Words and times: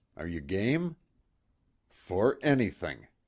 Are 0.17 0.25
you 0.25 0.41
game?" 0.41 0.95
"For 1.91 2.39
anything!" 2.41 3.07